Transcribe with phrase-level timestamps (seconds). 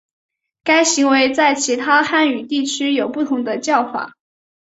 [0.63, 4.15] 该行为在其他汉语地区有不同的叫法。